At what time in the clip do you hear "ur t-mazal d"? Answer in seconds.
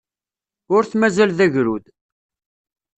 0.75-1.39